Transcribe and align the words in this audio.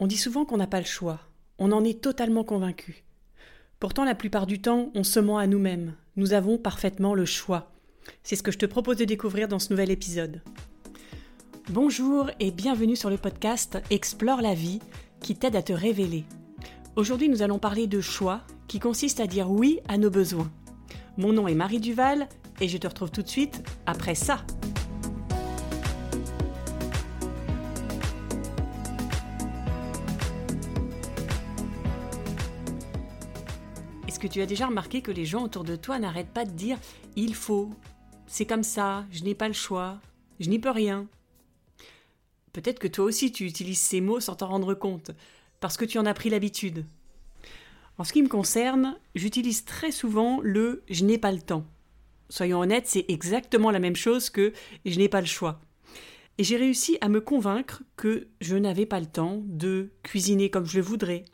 On 0.00 0.06
dit 0.06 0.16
souvent 0.16 0.44
qu'on 0.44 0.58
n'a 0.58 0.68
pas 0.68 0.78
le 0.78 0.86
choix. 0.86 1.18
On 1.58 1.72
en 1.72 1.82
est 1.82 2.00
totalement 2.00 2.44
convaincu. 2.44 3.02
Pourtant, 3.80 4.04
la 4.04 4.14
plupart 4.14 4.46
du 4.46 4.60
temps, 4.60 4.92
on 4.94 5.02
se 5.02 5.18
ment 5.18 5.38
à 5.38 5.48
nous-mêmes. 5.48 5.94
Nous 6.14 6.34
avons 6.34 6.56
parfaitement 6.56 7.14
le 7.14 7.24
choix. 7.24 7.72
C'est 8.22 8.36
ce 8.36 8.44
que 8.44 8.52
je 8.52 8.58
te 8.58 8.66
propose 8.66 8.96
de 8.96 9.04
découvrir 9.04 9.48
dans 9.48 9.58
ce 9.58 9.72
nouvel 9.72 9.90
épisode. 9.90 10.40
Bonjour 11.70 12.30
et 12.38 12.52
bienvenue 12.52 12.94
sur 12.94 13.10
le 13.10 13.16
podcast 13.16 13.78
Explore 13.90 14.40
la 14.40 14.54
vie 14.54 14.78
qui 15.20 15.34
t'aide 15.34 15.56
à 15.56 15.62
te 15.62 15.72
révéler. 15.72 16.24
Aujourd'hui, 16.94 17.28
nous 17.28 17.42
allons 17.42 17.58
parler 17.58 17.88
de 17.88 18.00
choix 18.00 18.42
qui 18.68 18.78
consiste 18.78 19.18
à 19.18 19.26
dire 19.26 19.50
oui 19.50 19.80
à 19.88 19.98
nos 19.98 20.10
besoins. 20.10 20.50
Mon 21.16 21.32
nom 21.32 21.48
est 21.48 21.56
Marie 21.56 21.80
Duval 21.80 22.28
et 22.60 22.68
je 22.68 22.78
te 22.78 22.86
retrouve 22.86 23.10
tout 23.10 23.22
de 23.22 23.28
suite 23.28 23.64
après 23.84 24.14
ça. 24.14 24.44
Est-ce 34.08 34.18
que 34.18 34.26
tu 34.26 34.40
as 34.40 34.46
déjà 34.46 34.68
remarqué 34.68 35.02
que 35.02 35.10
les 35.10 35.26
gens 35.26 35.44
autour 35.44 35.64
de 35.64 35.76
toi 35.76 35.98
n'arrêtent 35.98 36.32
pas 36.32 36.46
de 36.46 36.50
dire 36.50 36.78
il 37.14 37.34
faut, 37.34 37.68
c'est 38.26 38.46
comme 38.46 38.62
ça, 38.62 39.04
je 39.10 39.22
n'ai 39.22 39.34
pas 39.34 39.48
le 39.48 39.54
choix, 39.54 40.00
je 40.40 40.48
n'y 40.48 40.58
peux 40.58 40.70
rien 40.70 41.06
Peut-être 42.54 42.78
que 42.78 42.88
toi 42.88 43.04
aussi 43.04 43.32
tu 43.32 43.44
utilises 43.44 43.80
ces 43.80 44.00
mots 44.00 44.18
sans 44.18 44.34
t'en 44.34 44.48
rendre 44.48 44.72
compte, 44.72 45.10
parce 45.60 45.76
que 45.76 45.84
tu 45.84 45.98
en 45.98 46.06
as 46.06 46.14
pris 46.14 46.30
l'habitude. 46.30 46.86
En 47.98 48.04
ce 48.04 48.14
qui 48.14 48.22
me 48.22 48.28
concerne, 48.28 48.96
j'utilise 49.14 49.66
très 49.66 49.92
souvent 49.92 50.40
le 50.42 50.84
je 50.88 51.04
n'ai 51.04 51.18
pas 51.18 51.30
le 51.30 51.42
temps. 51.42 51.66
Soyons 52.30 52.60
honnêtes, 52.60 52.86
c'est 52.86 53.04
exactement 53.08 53.70
la 53.70 53.78
même 53.78 53.94
chose 53.94 54.30
que 54.30 54.54
je 54.86 54.98
n'ai 54.98 55.10
pas 55.10 55.20
le 55.20 55.26
choix. 55.26 55.60
Et 56.38 56.44
j'ai 56.44 56.56
réussi 56.56 56.96
à 57.02 57.10
me 57.10 57.20
convaincre 57.20 57.82
que 57.96 58.28
je 58.40 58.56
n'avais 58.56 58.86
pas 58.86 59.00
le 59.00 59.06
temps 59.06 59.42
de 59.44 59.90
cuisiner 60.02 60.48
comme 60.48 60.64
je 60.64 60.78
le 60.78 60.82
voudrais, 60.84 61.26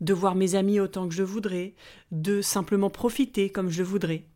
de 0.00 0.14
voir 0.14 0.34
mes 0.34 0.54
amis 0.54 0.80
autant 0.80 1.08
que 1.08 1.14
je 1.14 1.22
voudrais, 1.22 1.74
de 2.12 2.40
simplement 2.40 2.90
profiter 2.90 3.50
comme 3.50 3.70
je 3.70 3.82
voudrais. 3.82 4.26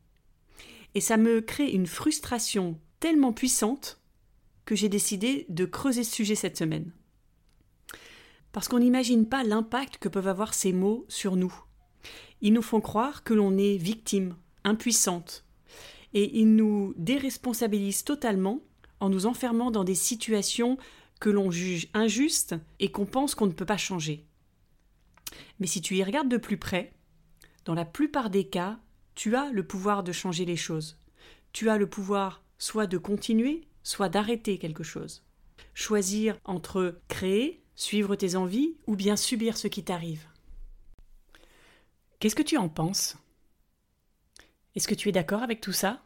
Et 0.95 1.01
ça 1.01 1.17
me 1.17 1.41
crée 1.41 1.71
une 1.71 1.87
frustration 1.87 2.79
tellement 3.01 3.33
puissante 3.33 4.01
que 4.65 4.75
j'ai 4.75 4.89
décidé 4.89 5.47
de 5.49 5.65
creuser 5.65 6.05
ce 6.05 6.15
sujet 6.15 6.35
cette 6.35 6.57
semaine. 6.57 6.93
Parce 8.53 8.69
qu'on 8.69 8.81
n'imagine 8.81 9.27
pas 9.27 9.45
l'impact 9.45 9.99
que 9.99 10.09
peuvent 10.09 10.29
avoir 10.29 10.55
ces 10.55 10.73
mots 10.73 11.07
sur 11.09 11.37
nous. 11.37 11.55
Ils 12.43 12.53
nous 12.53 12.63
font 12.63 12.81
croire 12.81 13.25
que 13.25 13.35
l'on 13.35 13.57
est 13.57 13.77
victime, 13.77 14.37
impuissante, 14.65 15.45
et 16.13 16.39
ils 16.39 16.55
nous 16.55 16.93
déresponsabilisent 16.97 18.05
totalement 18.05 18.61
en 19.01 19.09
nous 19.09 19.27
enfermant 19.27 19.71
dans 19.71 19.85
des 19.85 19.95
situations 19.95 20.77
que 21.21 21.31
l'on 21.31 21.51
juge 21.51 21.89
injustes 21.95 22.55
et 22.79 22.91
qu'on 22.91 23.07
pense 23.07 23.35
qu'on 23.35 23.47
ne 23.47 23.53
peut 23.53 23.65
pas 23.65 23.77
changer. 23.77 24.27
Mais 25.59 25.67
si 25.67 25.81
tu 25.81 25.97
y 25.97 26.05
regardes 26.05 26.29
de 26.29 26.37
plus 26.37 26.57
près, 26.57 26.93
dans 27.65 27.75
la 27.75 27.85
plupart 27.85 28.31
des 28.31 28.49
cas, 28.49 28.79
tu 29.15 29.37
as 29.37 29.51
le 29.53 29.67
pouvoir 29.67 30.03
de 30.03 30.13
changer 30.13 30.45
les 30.45 30.57
choses. 30.57 30.99
Tu 31.53 31.69
as 31.69 31.77
le 31.77 31.89
pouvoir 31.89 32.43
soit 32.59 32.87
de 32.87 32.99
continuer, 32.99 33.67
soit 33.83 34.09
d'arrêter 34.09 34.59
quelque 34.59 34.83
chose. 34.83 35.25
Choisir 35.75 36.39
entre 36.45 37.01
créer, 37.09 37.63
suivre 37.75 38.17
tes 38.17 38.37
envies, 38.37 38.77
ou 38.87 38.97
bien 38.97 39.17
subir 39.17 39.57
ce 39.57 39.69
qui 39.69 39.85
t'arrive. 39.85 40.27
Qu'est-ce 42.21 42.37
que 42.37 42.43
tu 42.43 42.57
en 42.57 42.69
penses? 42.69 43.17
Est-ce 44.75 44.89
que 44.89 44.95
tu 44.95 45.09
es 45.09 45.13
d'accord 45.13 45.43
avec 45.43 45.61
tout 45.61 45.73
ça? 45.73 46.03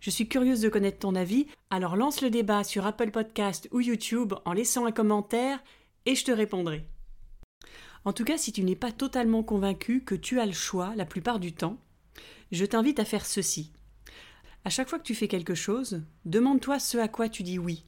Je 0.00 0.08
suis 0.08 0.28
curieuse 0.28 0.62
de 0.62 0.68
connaître 0.70 1.00
ton 1.00 1.14
avis, 1.14 1.46
alors 1.68 1.96
lance 1.96 2.22
le 2.22 2.30
débat 2.30 2.64
sur 2.64 2.86
Apple 2.86 3.10
Podcast 3.10 3.68
ou 3.70 3.80
YouTube 3.80 4.32
en 4.46 4.52
laissant 4.52 4.86
un 4.86 4.92
commentaire 4.92 5.62
et 6.06 6.14
je 6.14 6.24
te 6.24 6.32
répondrai. 6.32 6.86
En 8.04 8.12
tout 8.12 8.24
cas, 8.24 8.38
si 8.38 8.52
tu 8.52 8.62
n'es 8.62 8.76
pas 8.76 8.92
totalement 8.92 9.42
convaincu 9.42 10.02
que 10.02 10.14
tu 10.14 10.40
as 10.40 10.46
le 10.46 10.52
choix 10.52 10.94
la 10.96 11.04
plupart 11.04 11.38
du 11.38 11.52
temps, 11.52 11.78
je 12.50 12.64
t'invite 12.64 12.98
à 12.98 13.04
faire 13.04 13.26
ceci. 13.26 13.72
À 14.64 14.70
chaque 14.70 14.88
fois 14.88 14.98
que 14.98 15.04
tu 15.04 15.14
fais 15.14 15.28
quelque 15.28 15.54
chose, 15.54 16.02
demande-toi 16.24 16.78
ce 16.78 16.98
à 16.98 17.08
quoi 17.08 17.28
tu 17.28 17.42
dis 17.42 17.58
oui. 17.58 17.84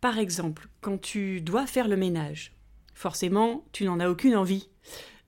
Par 0.00 0.18
exemple, 0.18 0.68
quand 0.80 0.98
tu 0.98 1.40
dois 1.40 1.66
faire 1.66 1.88
le 1.88 1.96
ménage, 1.96 2.52
forcément, 2.94 3.64
tu 3.72 3.84
n'en 3.84 4.00
as 4.00 4.08
aucune 4.08 4.36
envie. 4.36 4.68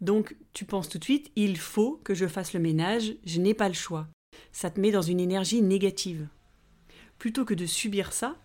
Donc, 0.01 0.37
tu 0.53 0.65
penses 0.65 0.89
tout 0.89 0.99
de 0.99 1.05
suite, 1.05 1.31
il 1.35 1.57
faut 1.57 2.01
que 2.05 2.15
je 2.15 2.27
fasse 2.27 2.53
le 2.53 2.61
ménage, 2.61 3.17
je 3.25 3.41
n'ai 3.41 3.55
pas 3.55 3.69
le 3.69 3.75
choix. 3.75 4.07
Ça 4.53 4.71
te 4.71 4.81
met 4.81 4.93
dans 4.93 5.03
une 5.03 5.21
énergie 5.21 5.63
négative. 5.63 6.29
Plutôt 7.19 7.45
que 7.45 7.55
de 7.55 7.67
subir 7.67 8.13
ça, 8.13 8.37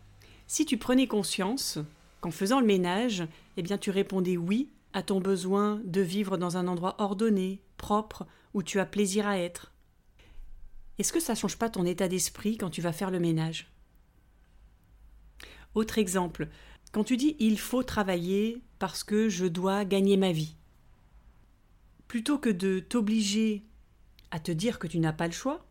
si 0.47 0.65
tu 0.65 0.77
prenais 0.77 1.07
conscience 1.07 1.77
qu'en 2.21 2.31
faisant 2.31 2.59
le 2.59 2.65
ménage, 2.65 3.23
eh 3.57 3.61
bien 3.61 3.77
tu 3.77 3.91
répondais 3.91 4.37
oui 4.37 4.69
ton 5.01 5.19
besoin 5.19 5.81
de 5.85 6.01
vivre 6.01 6.37
dans 6.37 6.57
un 6.57 6.67
endroit 6.67 6.95
ordonné, 7.01 7.61
propre, 7.77 8.27
où 8.53 8.61
tu 8.61 8.79
as 8.79 8.85
plaisir 8.85 9.25
à 9.25 9.39
être? 9.39 9.73
Est-ce 10.99 11.11
que 11.11 11.19
ça 11.19 11.33
ne 11.33 11.37
change 11.37 11.57
pas 11.57 11.69
ton 11.69 11.85
état 11.85 12.07
d'esprit 12.07 12.57
quand 12.57 12.69
tu 12.69 12.81
vas 12.81 12.93
faire 12.93 13.09
le 13.09 13.19
ménage? 13.19 13.71
Autre 15.73 15.97
exemple, 15.97 16.49
quand 16.91 17.03
tu 17.03 17.17
dis 17.17 17.35
il 17.39 17.57
faut 17.57 17.81
travailler 17.81 18.61
parce 18.77 19.03
que 19.03 19.27
je 19.29 19.45
dois 19.45 19.85
gagner 19.85 20.17
ma 20.17 20.31
vie. 20.31 20.55
Plutôt 22.07 22.37
que 22.37 22.49
de 22.49 22.79
t'obliger 22.79 23.65
à 24.29 24.39
te 24.39 24.51
dire 24.51 24.77
que 24.77 24.85
tu 24.85 24.99
n'as 24.99 25.13
pas 25.13 25.25
le 25.25 25.33
choix, 25.33 25.65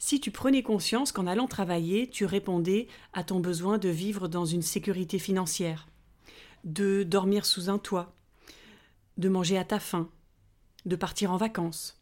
si 0.00 0.18
tu 0.18 0.32
prenais 0.32 0.64
conscience 0.64 1.12
qu'en 1.12 1.28
allant 1.28 1.46
travailler, 1.46 2.10
tu 2.10 2.24
répondais 2.24 2.88
à 3.12 3.22
ton 3.22 3.38
besoin 3.38 3.78
de 3.78 3.88
vivre 3.88 4.26
dans 4.26 4.44
une 4.44 4.62
sécurité 4.62 5.20
financière, 5.20 5.86
de 6.64 7.04
dormir 7.04 7.46
sous 7.46 7.70
un 7.70 7.78
toit, 7.78 8.12
de 9.18 9.28
manger 9.28 9.58
à 9.58 9.64
ta 9.64 9.78
faim, 9.78 10.10
de 10.86 10.96
partir 10.96 11.32
en 11.32 11.36
vacances 11.36 12.00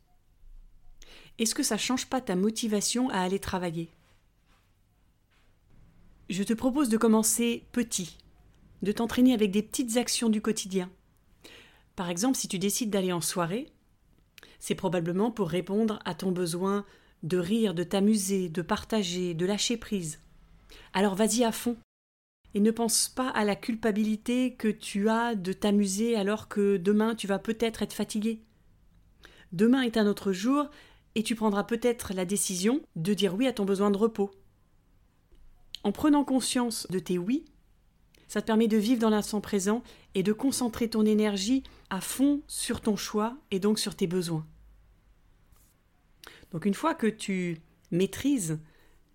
Est-ce 1.38 1.54
que 1.54 1.62
ça 1.62 1.76
change 1.76 2.06
pas 2.06 2.20
ta 2.20 2.36
motivation 2.36 3.08
à 3.10 3.18
aller 3.18 3.38
travailler? 3.38 3.90
Je 6.28 6.42
te 6.42 6.52
propose 6.52 6.88
de 6.88 6.96
commencer 6.96 7.66
petit, 7.72 8.18
de 8.82 8.92
t'entraîner 8.92 9.34
avec 9.34 9.50
des 9.50 9.62
petites 9.62 9.96
actions 9.96 10.28
du 10.28 10.40
quotidien. 10.40 10.90
Par 11.96 12.08
exemple, 12.08 12.38
si 12.38 12.48
tu 12.48 12.58
décides 12.58 12.90
d'aller 12.90 13.12
en 13.12 13.20
soirée, 13.20 13.66
c'est 14.58 14.74
probablement 14.74 15.30
pour 15.30 15.48
répondre 15.48 15.98
à 16.04 16.14
ton 16.14 16.30
besoin 16.30 16.84
de 17.22 17.38
rire, 17.38 17.74
de 17.74 17.82
t'amuser, 17.82 18.48
de 18.48 18.62
partager, 18.62 19.34
de 19.34 19.44
lâcher 19.44 19.76
prise. 19.76 20.20
Alors 20.92 21.14
vas-y 21.14 21.44
à 21.44 21.52
fond, 21.52 21.76
et 22.54 22.60
ne 22.60 22.70
pense 22.70 23.08
pas 23.08 23.28
à 23.28 23.44
la 23.44 23.56
culpabilité 23.56 24.54
que 24.54 24.68
tu 24.68 25.08
as 25.08 25.34
de 25.34 25.52
t'amuser 25.52 26.16
alors 26.16 26.48
que 26.48 26.76
demain 26.76 27.14
tu 27.14 27.26
vas 27.26 27.38
peut-être 27.38 27.82
être 27.82 27.92
fatigué. 27.92 28.42
Demain 29.52 29.82
est 29.82 29.96
un 29.96 30.06
autre 30.06 30.32
jour 30.32 30.68
et 31.14 31.22
tu 31.22 31.34
prendras 31.34 31.64
peut-être 31.64 32.12
la 32.14 32.24
décision 32.24 32.80
de 32.96 33.14
dire 33.14 33.34
oui 33.34 33.46
à 33.46 33.52
ton 33.52 33.64
besoin 33.64 33.90
de 33.90 33.96
repos. 33.96 34.30
En 35.82 35.92
prenant 35.92 36.24
conscience 36.24 36.86
de 36.90 36.98
tes 36.98 37.18
oui, 37.18 37.44
ça 38.28 38.40
te 38.40 38.46
permet 38.46 38.68
de 38.68 38.76
vivre 38.76 39.00
dans 39.00 39.10
l'instant 39.10 39.40
présent 39.40 39.82
et 40.14 40.22
de 40.22 40.32
concentrer 40.32 40.88
ton 40.88 41.04
énergie 41.04 41.64
à 41.88 42.00
fond 42.00 42.42
sur 42.46 42.80
ton 42.80 42.96
choix 42.96 43.36
et 43.50 43.58
donc 43.58 43.78
sur 43.78 43.96
tes 43.96 44.06
besoins. 44.06 44.46
Donc 46.52 46.64
une 46.64 46.74
fois 46.74 46.94
que 46.94 47.06
tu 47.06 47.60
maîtrises 47.90 48.60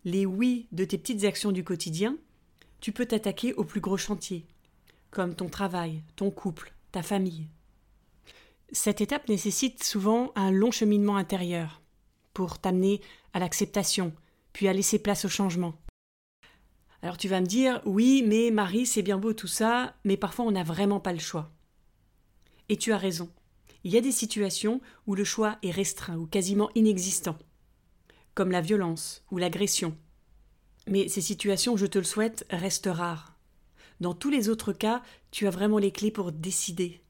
les 0.04 0.26
oui 0.26 0.68
de 0.72 0.86
tes 0.86 0.98
petites 0.98 1.24
actions 1.24 1.52
du 1.52 1.64
quotidien, 1.64 2.18
tu 2.86 2.92
peux 2.92 3.08
t'attaquer 3.08 3.52
aux 3.56 3.64
plus 3.64 3.82
gros 3.82 3.98
chantiers, 3.98 4.46
comme 5.10 5.34
ton 5.34 5.50
travail, 5.50 6.04
ton 6.16 6.30
couple, 6.30 6.72
ta 6.92 7.02
famille. 7.02 7.48
Cette 8.72 9.02
étape 9.02 9.28
nécessite 9.28 9.84
souvent 9.84 10.32
un 10.36 10.52
long 10.52 10.70
cheminement 10.70 11.18
intérieur 11.18 11.82
pour 12.36 12.60
t'amener 12.60 13.02
à 13.34 13.40
l'acceptation, 13.40 14.14
puis 14.54 14.68
à 14.68 14.74
laisser 14.74 15.00
place 15.00 15.26
au 15.26 15.30
changement. 15.30 15.74
Alors 17.02 17.18
tu 17.18 17.28
vas 17.28 17.42
me 17.42 17.48
dire, 17.48 17.82
oui, 17.86 18.24
mais 18.24 18.52
Marie, 18.52 18.86
c'est 18.86 19.02
bien 19.02 19.18
beau 19.18 19.34
tout 19.34 19.48
ça, 19.48 19.96
mais 20.04 20.16
parfois 20.16 20.46
on 20.46 20.52
n'a 20.52 20.62
vraiment 20.62 21.00
pas 21.00 21.14
le 21.14 21.18
choix. 21.18 21.52
Et 22.70 22.78
tu 22.78 22.94
as 22.94 23.00
raison. 23.00 23.32
Il 23.84 23.92
y 23.92 23.98
a 23.98 24.02
des 24.02 24.12
situations 24.12 24.80
où 25.08 25.16
le 25.16 25.24
choix 25.24 25.58
est 25.64 25.72
restreint 25.72 26.18
ou 26.18 26.28
quasiment 26.28 26.70
inexistant, 26.76 27.40
comme 28.36 28.52
la 28.52 28.62
violence 28.62 29.24
ou 29.32 29.40
l'agression, 29.40 29.98
mais 30.88 31.08
ces 31.08 31.22
situations, 31.22 31.78
je 31.78 31.86
te 31.86 31.98
le 31.98 32.04
souhaite, 32.04 32.46
restent 32.50 32.90
rares. 32.92 33.36
Dans 34.02 34.14
tous 34.14 34.30
les 34.30 34.50
autres 34.50 34.74
cas, 34.74 35.02
tu 35.32 35.48
as 35.48 35.52
vraiment 35.52 35.78
les 35.78 35.92
clés 35.92 36.12
pour 36.12 36.32
décider. 36.32 37.02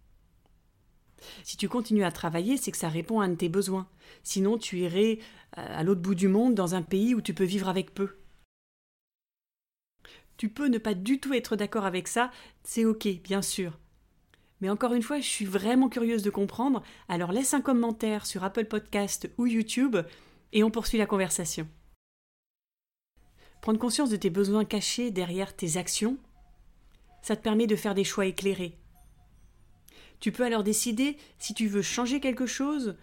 Si 1.44 1.58
tu 1.58 1.68
continues 1.68 2.04
à 2.04 2.12
travailler, 2.12 2.58
c'est 2.58 2.72
que 2.72 2.78
ça 2.78 2.90
répond 2.90 3.20
à 3.20 3.26
un 3.26 3.30
de 3.30 3.36
tes 3.36 3.50
besoins. 3.50 3.88
Sinon, 4.24 4.58
tu 4.58 4.80
irais 4.80 5.20
euh, 5.58 5.80
à 5.80 5.84
l'autre 5.84 6.02
bout 6.02 6.16
du 6.16 6.28
monde, 6.28 6.54
dans 6.54 6.76
un 6.76 6.82
pays 6.82 7.16
où 7.16 7.22
tu 7.22 7.34
peux 7.34 7.44
vivre 7.44 7.68
avec 7.68 7.94
peu. 7.94 8.18
Tu 10.38 10.50
peux 10.50 10.68
ne 10.68 10.78
pas 10.78 10.94
du 10.94 11.20
tout 11.20 11.34
être 11.34 11.56
d'accord 11.56 11.86
avec 11.86 12.08
ça, 12.08 12.30
c'est 12.64 12.86
ok, 12.86 13.08
bien 13.24 13.42
sûr. 13.42 13.80
Mais 14.62 14.70
encore 14.70 14.94
une 14.94 15.02
fois, 15.02 15.20
je 15.20 15.28
suis 15.28 15.46
vraiment 15.46 15.90
curieuse 15.90 16.24
de 16.24 16.30
comprendre, 16.30 16.84
alors 17.08 17.32
laisse 17.32 17.54
un 17.54 17.62
commentaire 17.62 18.26
sur 18.26 18.44
Apple 18.44 18.66
Podcast 18.66 19.30
ou 19.38 19.46
YouTube 19.48 19.98
et 20.54 20.64
on 20.64 20.72
poursuit 20.72 20.98
la 20.98 21.06
conversation. 21.06 21.68
Prendre 23.66 23.80
conscience 23.80 24.12
de 24.12 24.16
tes 24.16 24.30
besoins 24.30 24.64
cachés 24.64 25.10
derrière 25.10 25.56
tes 25.56 25.78
actions, 25.78 26.20
ça 27.24 27.36
te 27.36 27.42
permet 27.42 27.66
de 27.66 27.76
faire 27.76 27.96
des 27.96 28.04
choix 28.04 28.28
éclairés, 28.28 28.78
Tu 30.20 30.32
peux 30.32 30.44
alors 30.44 30.62
décider 30.62 31.18
si 31.40 31.56
tu 31.56 31.68
veux 31.68 31.82
changer 31.82 32.20
quelque 32.20 32.46
chose 32.46 32.96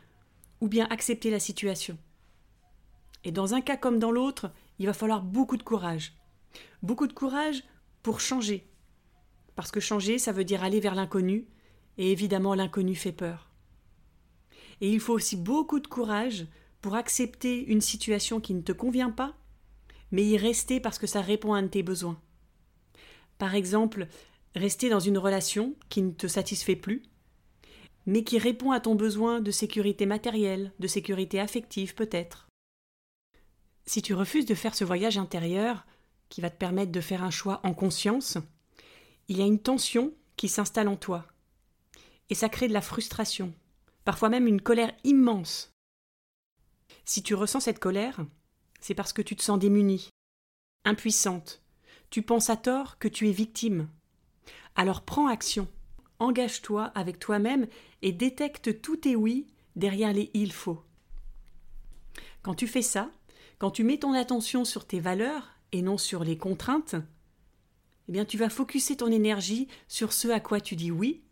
ou 0.61 0.69
bien 0.69 0.87
accepter 0.89 1.31
la 1.31 1.41
situation. 1.41 1.99
Et 3.25 3.33
dans 3.33 3.55
un 3.55 3.61
cas 3.61 3.77
comme 3.77 3.99
dans 3.99 4.13
l'autre, 4.13 4.53
il 4.79 4.87
va 4.87 4.93
falloir 4.93 5.23
beaucoup 5.23 5.57
de 5.57 5.65
courage. 5.65 6.13
Beaucoup 6.81 7.09
de 7.09 7.13
courage 7.13 7.65
pour 8.05 8.21
changer. 8.21 8.65
Parce 9.57 9.73
que 9.73 9.81
changer, 9.81 10.21
ça 10.21 10.31
veut 10.31 10.45
dire 10.45 10.63
aller 10.63 10.79
vers 10.79 10.95
l'inconnu, 10.95 11.49
et 11.99 12.13
évidemment 12.13 12.55
l'inconnu 12.55 12.95
fait 12.95 13.11
peur. 13.11 13.51
Et 14.81 14.93
il 14.93 15.01
faut 15.01 15.15
aussi 15.15 15.35
beaucoup 15.35 15.81
de 15.81 15.89
courage 15.89 16.47
pour 16.81 16.95
accepter 16.95 17.65
une 17.65 17.81
situation 17.81 18.39
qui 18.39 18.55
ne 18.55 18.63
te 18.63 18.71
convient 18.71 19.11
pas, 19.11 19.35
mais 20.13 20.25
y 20.25 20.37
rester 20.37 20.79
parce 20.79 20.99
que 20.99 21.07
ça 21.07 21.21
répond 21.21 21.55
à 21.55 21.63
tes 21.67 21.83
besoins. 21.83 22.21
Par 23.39 23.55
exemple, 23.55 24.07
rester 24.55 24.89
dans 24.89 25.01
une 25.01 25.19
relation 25.19 25.75
qui 25.89 26.03
ne 26.03 26.13
te 26.13 26.29
satisfait 26.29 26.77
plus, 26.77 27.03
mais 28.07 28.23
qui 28.23 28.39
répond 28.39 28.71
à 28.71 28.81
ton 28.81 28.95
besoin 28.95 29.41
de 29.41 29.51
sécurité 29.51 30.07
matérielle, 30.07 30.73
de 30.79 30.87
sécurité 30.87 31.41
affective 31.41 31.95
peut-être. 31.95 32.47
Si 33.87 34.03
tu 34.03 34.15
refuses 34.15 34.47
de 34.47 34.55
faire 34.55 34.75
ce 34.75 34.85
voyage 34.85 35.19
intérieur, 35.19 35.87
qui 36.29 36.41
va 36.41 36.51
te 36.51 36.57
permettre 36.57 36.93
de 36.93 37.01
faire 37.01 37.23
un 37.23 37.31
choix 37.31 37.61
en 37.63 37.75
conscience, 37.75 38.39
il 39.29 39.39
y 39.39 39.43
a 39.43 39.47
une 39.47 39.61
tension 39.61 40.15
qui 40.37 40.49
s'installe 40.49 40.89
en 40.89 40.97
toi. 40.97 41.27
Et 42.31 42.35
ça 42.35 42.49
crée 42.49 42.69
de 42.69 42.73
la 42.73 42.81
frustration, 42.81 43.53
parfois 44.05 44.29
même 44.29 44.47
une 44.47 44.63
colère 44.63 44.93
immense. 45.05 45.73
Si 47.05 47.23
tu 47.23 47.35
ressens 47.35 47.61
cette 47.61 47.79
colère, 47.79 48.25
c'est 48.83 48.95
parce 48.95 49.15
que 49.15 49.23
tu 49.23 49.35
te 49.37 49.43
sens 49.43 49.59
démunie, 49.59 50.11
impuissante. 50.85 51.63
Tu 52.11 52.21
penses 52.21 52.51
à 52.51 52.57
tort 52.57 52.99
que 52.99 53.09
tu 53.09 53.29
es 53.29 53.33
victime. 53.33 53.89
Alors 54.75 55.03
prends 55.03 55.29
action, 55.29 55.69
engage-toi 56.19 56.87
avec 56.95 57.19
toi-même 57.19 57.69
et 58.03 58.13
détecte 58.13 58.83
tous 58.83 58.97
tes 58.97 59.17
oui 59.17 59.47
derrière 59.77 60.13
les 60.13 60.31
il 60.35 60.53
faut. 60.53 60.83
Quand 62.43 62.55
tu 62.55 62.67
fais 62.67 62.83
ça, 62.83 63.11
quand 63.59 63.71
tu 63.71 63.85
mets 63.85 63.99
ton 63.99 64.13
attention 64.13 64.65
sur 64.65 64.85
tes 64.85 65.01
valeurs 65.01 65.53
et 65.71 65.81
non 65.81 65.97
sur 65.97 66.25
les 66.25 66.37
contraintes, 66.37 66.97
eh 68.09 68.13
bien 68.13 68.25
tu 68.25 68.37
vas 68.37 68.51
focuser 68.51 68.97
ton 68.97 69.13
énergie 69.13 69.69
sur 69.87 70.13
ce 70.13 70.29
à 70.29 70.41
quoi 70.41 70.61
tu 70.61 70.75
dis 70.75 70.91
oui, 70.91 71.23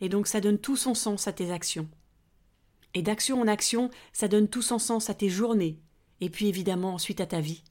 et 0.00 0.08
donc 0.08 0.26
ça 0.26 0.40
donne 0.40 0.58
tout 0.58 0.76
son 0.76 0.94
sens 0.94 1.28
à 1.28 1.32
tes 1.32 1.52
actions. 1.52 1.88
Et 2.92 3.02
d'action 3.02 3.40
en 3.40 3.46
action, 3.46 3.90
ça 4.12 4.26
donne 4.26 4.48
tout 4.48 4.62
son 4.62 4.78
sens 4.78 5.10
à 5.10 5.14
tes 5.14 5.28
journées, 5.28 5.78
et 6.20 6.30
puis 6.30 6.46
évidemment 6.46 6.94
ensuite 6.94 7.20
à 7.20 7.26
ta 7.26 7.40
vie. 7.40 7.62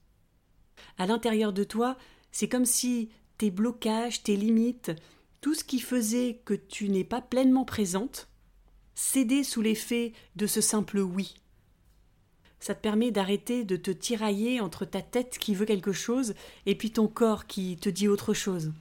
À 0.98 1.06
l'intérieur 1.06 1.52
de 1.52 1.64
toi, 1.64 1.96
c'est 2.32 2.48
comme 2.48 2.64
si 2.64 3.10
tes 3.38 3.50
blocages, 3.50 4.22
tes 4.22 4.36
limites, 4.36 4.92
tout 5.40 5.54
ce 5.54 5.64
qui 5.64 5.80
faisait 5.80 6.40
que 6.44 6.54
tu 6.54 6.88
n'es 6.88 7.04
pas 7.04 7.20
pleinement 7.20 7.64
présente, 7.64 8.28
cédait 8.94 9.44
sous 9.44 9.62
l'effet 9.62 10.12
de 10.36 10.46
ce 10.46 10.60
simple 10.60 10.98
oui. 10.98 11.34
Ça 12.58 12.74
te 12.74 12.80
permet 12.80 13.10
d'arrêter 13.10 13.64
de 13.64 13.76
te 13.76 13.90
tirailler 13.90 14.60
entre 14.60 14.84
ta 14.84 15.02
tête 15.02 15.38
qui 15.38 15.54
veut 15.54 15.66
quelque 15.66 15.92
chose 15.92 16.34
et 16.64 16.74
puis 16.74 16.90
ton 16.90 17.06
corps 17.06 17.46
qui 17.46 17.76
te 17.76 17.88
dit 17.88 18.08
autre 18.08 18.34
chose. 18.34 18.72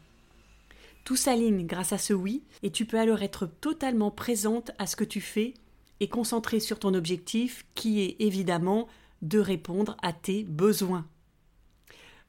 Tout 1.04 1.16
s'aligne 1.16 1.68
grâce 1.68 1.94
à 1.94 2.00
ce 2.00 2.14
oui, 2.14 2.44
et 2.64 2.72
tu 2.72 2.86
peux 2.86 2.98
alors 2.98 3.22
être 3.22 3.46
totalement 3.46 4.10
présente 4.10 4.72
à 4.80 4.88
ce 4.88 4.96
que 4.96 5.04
tu 5.04 5.22
fais 5.22 5.54
et 6.00 6.08
concentrée 6.08 6.60
sur 6.60 6.80
ton 6.80 6.94
objectif 6.94 7.66
qui 7.76 8.02
est 8.02 8.16
évidemment 8.20 8.88
de 9.22 9.40
répondre 9.40 9.98
à 10.02 10.14
tes 10.14 10.44
besoins. 10.44 11.08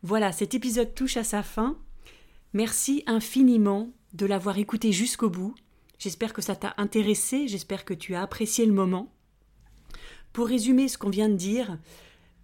Voilà, 0.03 0.33
cet 0.33 0.55
épisode 0.55 0.95
touche 0.95 1.17
à 1.17 1.25
sa 1.25 1.43
fin. 1.43 1.79
Merci 2.53 3.03
infiniment 3.07 3.91
de 4.15 4.27
l'avoir 4.27 4.59
écouté 4.59 4.93
jusqu'au 4.93 5.31
bout. 5.31 5.55
J'espère 5.99 6.33
que 6.33 6.43
ça 6.43 6.57
t'a 6.57 6.75
intéressé, 6.77 7.49
j'espère 7.49 7.85
que 7.85 7.95
tu 7.95 8.15
as 8.15 8.23
apprécié 8.23 8.67
le 8.67 8.73
moment. 8.73 9.13
Pour 10.33 10.49
résumer 10.49 10.89
ce 10.89 10.99
qu'on 10.99 11.11
vient 11.11 11.29
de 11.29 11.35
dire, 11.35 11.79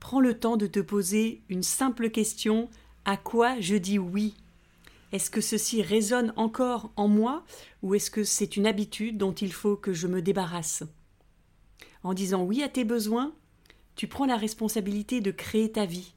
prends 0.00 0.20
le 0.20 0.38
temps 0.38 0.56
de 0.56 0.66
te 0.66 0.80
poser 0.80 1.42
une 1.48 1.62
simple 1.62 2.10
question 2.10 2.68
à 3.04 3.16
quoi 3.16 3.60
je 3.60 3.76
dis 3.76 3.98
oui? 3.98 4.34
Est-ce 5.12 5.30
que 5.30 5.42
ceci 5.42 5.82
résonne 5.82 6.32
encore 6.36 6.90
en 6.96 7.06
moi 7.06 7.44
ou 7.82 7.94
est-ce 7.94 8.10
que 8.10 8.24
c'est 8.24 8.56
une 8.56 8.66
habitude 8.66 9.18
dont 9.18 9.32
il 9.32 9.52
faut 9.52 9.76
que 9.76 9.92
je 9.92 10.06
me 10.06 10.22
débarrasse? 10.22 10.84
En 12.02 12.14
disant 12.14 12.42
oui 12.42 12.62
à 12.62 12.68
tes 12.68 12.84
besoins, 12.84 13.34
tu 13.94 14.06
prends 14.06 14.26
la 14.26 14.36
responsabilité 14.36 15.20
de 15.20 15.30
créer 15.30 15.72
ta 15.72 15.84
vie. 15.84 16.14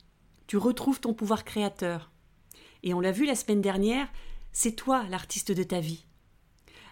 Tu 0.48 0.58
retrouves 0.58 1.00
ton 1.00 1.14
pouvoir 1.14 1.44
créateur. 1.44 2.12
Et 2.84 2.94
on 2.94 3.00
l'a 3.00 3.12
vu 3.12 3.26
la 3.26 3.36
semaine 3.36 3.62
dernière, 3.62 4.08
c'est 4.52 4.76
toi 4.76 5.04
l'artiste 5.10 5.52
de 5.52 5.64
ta 5.64 5.80
vie. 5.80 6.06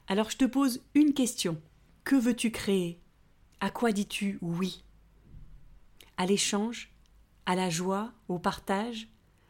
Alors 0.08 0.30
je 0.30 0.38
te 0.38 0.46
pose 0.46 0.82
une 0.96 1.14
question. 1.14 1.62
Que 2.04 2.16
veux-tu 2.16 2.52
créer? 2.52 3.00
À 3.60 3.70
quoi 3.70 3.92
dis-tu 3.92 4.40
oui? 4.42 4.84
À 6.18 6.26
l'échange? 6.26 6.92
À 7.46 7.56
la 7.56 7.70
joie? 7.70 8.12
Au 8.28 8.40
partage? 8.40 9.08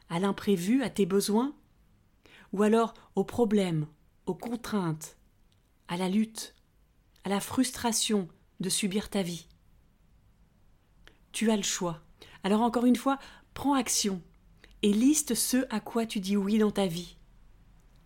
À 0.10 0.20
l'imprévu? 0.20 0.84
À 0.84 0.90
tes 0.90 1.06
besoins? 1.06 1.56
Ou 2.52 2.62
alors 2.62 2.94
aux 3.16 3.24
problèmes? 3.24 3.88
Aux 4.28 4.36
contraintes? 4.36 5.18
À 5.88 5.98
la 5.98 6.10
lutte? 6.10 6.56
À 7.24 7.30
la 7.30 7.40
frustration 7.40 8.28
de 8.60 8.70
subir 8.70 9.10
ta 9.10 9.24
vie? 9.24 9.48
Tu 11.34 11.52
as 11.52 11.58
le 11.58 11.64
choix. 11.64 12.00
Alors 12.44 12.62
encore 12.62 12.86
une 12.86 12.96
fois, 12.96 13.20
prends 13.54 13.74
action 13.74 14.22
et 14.84 14.94
liste 14.94 15.34
ce 15.34 15.66
à 15.70 15.80
quoi 15.80 16.06
tu 16.06 16.20
dis 16.20 16.38
oui 16.38 16.60
dans 16.60 16.72
ta 16.72 16.86
vie. 16.86 17.18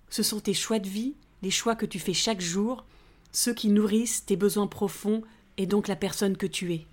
Ce 0.10 0.24
sont 0.24 0.40
tes 0.40 0.54
choix 0.54 0.80
de 0.80 0.88
vie, 0.88 1.16
les 1.42 1.52
choix 1.52 1.76
que 1.76 1.86
tu 1.86 2.00
fais 2.00 2.14
chaque 2.14 2.42
jour, 2.42 2.86
ceux 3.32 3.54
qui 3.54 3.70
nourrissent 3.70 4.26
tes 4.26 4.38
besoins 4.38 4.68
profonds 4.68 5.22
et 5.58 5.66
donc 5.66 5.88
la 5.88 5.96
personne 5.96 6.38
que 6.38 6.48
tu 6.48 6.74
es. 6.74 6.88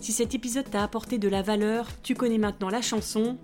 Si 0.00 0.12
cet 0.12 0.34
épisode 0.34 0.70
t'a 0.70 0.84
apporté 0.84 1.18
de 1.18 1.28
la 1.28 1.42
valeur, 1.42 1.88
tu 2.02 2.14
connais 2.14 2.38
maintenant 2.38 2.68
la 2.68 2.82
chanson. 2.82 3.36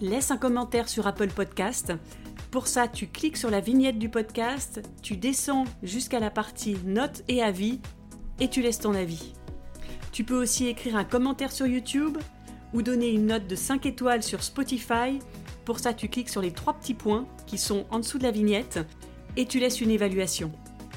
Laisse 0.00 0.30
un 0.30 0.36
commentaire 0.36 0.88
sur 0.88 1.06
Apple 1.06 1.30
Podcast. 1.30 1.92
Pour 2.50 2.66
ça, 2.66 2.86
tu 2.86 3.06
cliques 3.06 3.38
sur 3.38 3.50
la 3.50 3.60
vignette 3.60 3.98
du 3.98 4.10
podcast, 4.10 4.82
tu 5.00 5.16
descends 5.16 5.64
jusqu'à 5.82 6.20
la 6.20 6.30
partie 6.30 6.76
notes 6.84 7.22
et 7.28 7.42
avis 7.42 7.80
et 8.40 8.50
tu 8.50 8.60
laisses 8.60 8.80
ton 8.80 8.94
avis. 8.94 9.32
Tu 10.12 10.24
peux 10.24 10.40
aussi 10.40 10.66
écrire 10.66 10.96
un 10.96 11.04
commentaire 11.04 11.50
sur 11.50 11.66
YouTube 11.66 12.18
ou 12.74 12.82
donner 12.82 13.10
une 13.10 13.26
note 13.26 13.46
de 13.46 13.56
5 13.56 13.86
étoiles 13.86 14.22
sur 14.22 14.42
Spotify. 14.42 15.18
Pour 15.64 15.78
ça, 15.78 15.94
tu 15.94 16.08
cliques 16.08 16.28
sur 16.28 16.42
les 16.42 16.52
trois 16.52 16.74
petits 16.74 16.94
points 16.94 17.26
qui 17.46 17.56
sont 17.56 17.86
en 17.90 17.98
dessous 17.98 18.18
de 18.18 18.24
la 18.24 18.30
vignette 18.30 18.78
et 19.38 19.46
tu 19.46 19.58
laisses 19.58 19.80
une 19.80 19.90
évaluation. 19.90 20.52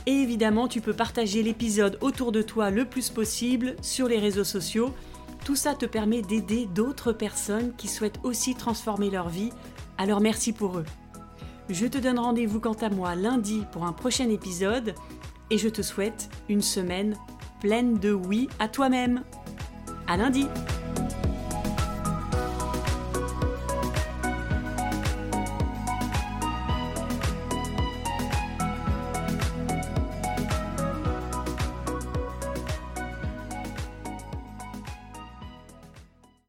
Et 0.05 0.11
évidemment, 0.11 0.67
tu 0.67 0.81
peux 0.81 0.93
partager 0.93 1.43
l'épisode 1.43 1.97
autour 2.01 2.33
de 2.33 2.41
toi 2.41 2.69
le 2.69 2.83
plus 2.83 3.09
possible 3.09 3.77
sur 3.81 4.07
les 4.09 4.19
réseaux 4.19 4.43
sociaux. 4.43 4.93
Tout 5.45 5.55
ça 5.55 5.75
te 5.75 5.85
permet 5.85 6.21
d'aider 6.21 6.65
d'autres 6.65 7.13
personnes 7.13 7.73
qui 7.77 7.87
souhaitent 7.87 8.19
aussi 8.23 8.53
transformer 8.53 9.09
leur 9.09 9.29
vie. 9.29 9.51
Alors 9.97 10.19
merci 10.19 10.51
pour 10.51 10.77
eux. 10.77 10.85
Je 11.69 11.85
te 11.85 11.97
donne 11.97 12.19
rendez-vous 12.19 12.59
quant 12.59 12.73
à 12.73 12.89
moi 12.89 13.15
lundi 13.15 13.63
pour 13.71 13.85
un 13.85 13.93
prochain 13.93 14.29
épisode 14.29 14.93
et 15.49 15.57
je 15.57 15.69
te 15.69 15.81
souhaite 15.81 16.29
une 16.49 16.61
semaine 16.61 17.15
pleine 17.65 17.97
de 17.97 18.11
oui 18.11 18.47
à 18.59 18.67
toi-même. 18.67 19.23
À 20.07 20.17
lundi! 20.17 20.45